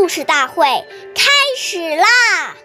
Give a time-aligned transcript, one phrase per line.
[0.00, 0.64] 故事大会
[1.14, 2.56] 开始啦！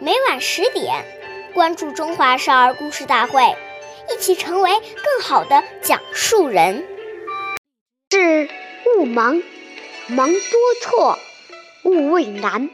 [0.00, 1.04] 每晚十点，
[1.52, 3.42] 关注《中华少儿故事大会》，
[4.10, 6.88] 一起成为更好的讲述人。
[8.10, 8.48] 是
[8.86, 9.42] 勿忙，
[10.08, 11.18] 忙多错；
[11.84, 12.70] 勿畏难，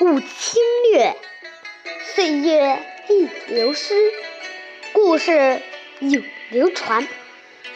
[0.00, 0.60] 勿轻
[0.90, 1.16] 略。
[2.12, 3.94] 岁月易流失，
[4.92, 5.62] 故事
[6.00, 7.06] 永流传。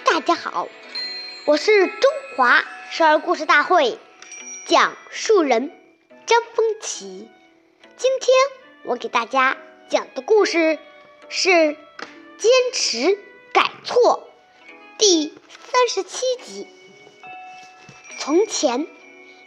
[0.04, 0.66] 大家好，
[1.46, 3.96] 我是中华少儿故事大会
[4.70, 5.72] 讲述人
[6.26, 7.28] 张风奇。
[7.96, 8.36] 今天
[8.84, 9.56] 我给大家
[9.88, 10.78] 讲的故事
[11.28, 11.50] 是
[12.38, 13.18] 《坚持
[13.52, 14.30] 改错》
[14.96, 16.68] 第三十七集。
[18.20, 18.86] 从前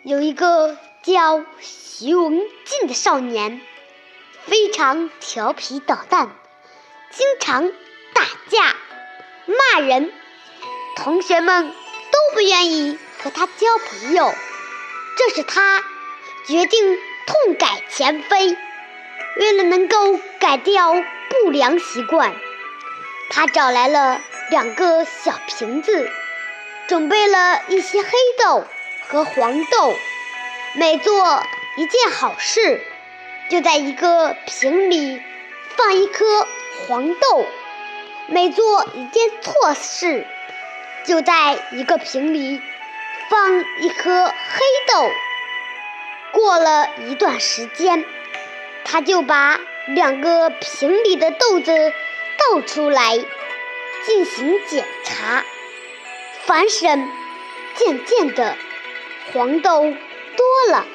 [0.03, 3.61] 有一个叫徐文静的少年，
[4.45, 6.35] 非常调皮捣蛋，
[7.11, 7.71] 经常
[8.13, 8.75] 打架、
[9.45, 10.11] 骂人。
[10.97, 14.33] 同学们都不愿意和他交朋友，
[15.15, 15.83] 这是他
[16.45, 18.57] 决定痛改前非。
[19.35, 20.93] 为了能够改掉
[21.29, 22.35] 不良习惯，
[23.29, 26.09] 他找来了两个小瓶子，
[26.87, 28.09] 准备了一些黑
[28.43, 28.65] 豆
[29.07, 29.95] 和黄豆。
[30.75, 31.43] 每做
[31.77, 32.81] 一件好事，
[33.49, 35.21] 就在一个瓶里
[35.75, 36.47] 放一颗
[36.87, 37.45] 黄豆；
[38.27, 40.27] 每做一件错事，
[41.05, 42.61] 就在一个瓶里
[43.29, 44.33] 放一颗黑
[44.87, 45.11] 豆。
[46.31, 48.05] 过了一段时间，
[48.83, 51.93] 他就把两个瓶里的豆子
[52.37, 53.17] 倒出来
[54.05, 55.43] 进行检查。
[56.45, 57.07] 反审，
[57.75, 58.57] 渐渐的，
[59.31, 60.85] 黄豆多了，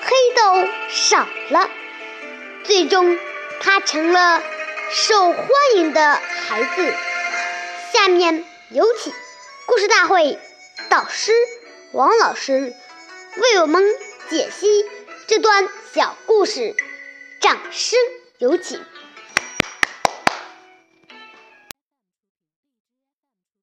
[0.00, 1.68] 黑豆少了。
[2.64, 3.18] 最终，
[3.60, 4.42] 他成了
[4.90, 5.46] 受欢
[5.76, 6.94] 迎的孩子。
[7.92, 9.12] 下面有请。
[9.66, 10.38] 故事大会
[10.88, 11.32] 导师
[11.92, 12.74] 王老师
[13.36, 13.82] 为我们
[14.28, 14.66] 解析
[15.26, 16.76] 这段小故事，
[17.40, 17.98] 掌声
[18.36, 18.78] 有请。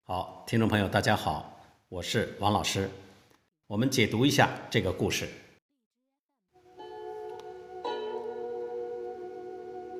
[0.04, 2.88] 好，听众朋友，大家好，我是王老师。
[3.66, 5.28] 我们解读一下这个故事。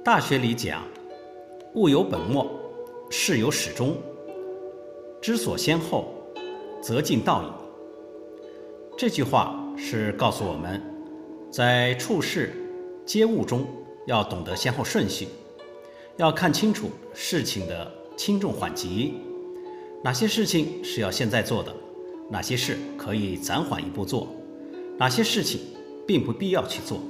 [0.04, 0.86] 大学里讲
[1.74, 2.48] ：“物有本末，
[3.10, 4.00] 事有始终。”
[5.20, 6.14] 知所先后，
[6.80, 7.61] 则近道矣。
[8.96, 10.80] 这句话是告诉我们，
[11.50, 12.52] 在处事
[13.04, 13.66] 接物中
[14.06, 15.26] 要懂得先后顺序，
[16.16, 19.14] 要看清楚事情的轻重缓急，
[20.04, 21.74] 哪些事情是要现在做的，
[22.30, 24.28] 哪些事可以暂缓一步做，
[24.98, 25.60] 哪些事情
[26.06, 27.00] 并不必要去做。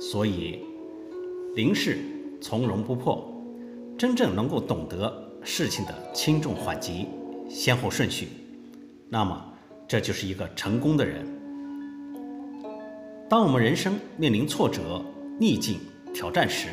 [0.00, 0.60] 所以，
[1.54, 1.98] 临事
[2.40, 3.32] 从容不迫，
[3.96, 5.28] 真正能够懂得。
[5.44, 7.08] 事情的轻重缓急、
[7.48, 8.28] 先后顺序，
[9.08, 9.51] 那么
[9.92, 11.22] 这就是一个成功的人。
[13.28, 15.04] 当我们人生面临挫折、
[15.38, 15.80] 逆境、
[16.14, 16.68] 挑战时，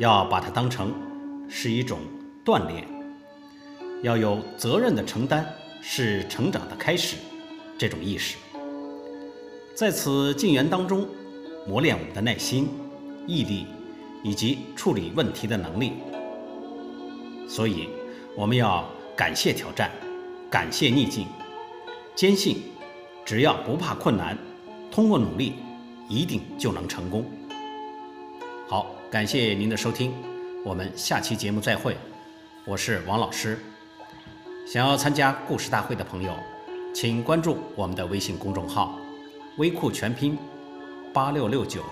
[0.00, 0.92] 要把它当成
[1.48, 2.00] 是一种
[2.44, 2.84] 锻炼，
[4.02, 5.46] 要有责任的承担
[5.80, 7.14] 是成长的开始，
[7.78, 8.36] 这种意识，
[9.72, 11.06] 在此境缘当中
[11.64, 12.68] 磨练我们的耐心、
[13.24, 13.68] 毅力
[14.24, 15.92] 以及处理问题的能力。
[17.48, 17.88] 所以，
[18.36, 18.84] 我们要
[19.16, 19.92] 感谢挑战，
[20.50, 21.28] 感谢逆境，
[22.16, 22.62] 坚信
[23.26, 24.38] 只要不怕困难，
[24.90, 25.56] 通过努力，
[26.08, 27.22] 一定就能成功。
[28.66, 30.14] 好，感谢您的收听，
[30.64, 31.94] 我们下期节目再会。
[32.64, 33.58] 我是王老师。
[34.66, 36.32] 想要参加故事大会的朋友，
[36.94, 38.98] 请关注我们的微信公众号
[39.58, 40.38] “微库全拼
[41.12, 41.82] 八六六九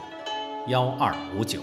[0.69, 1.61] 幺二五九”。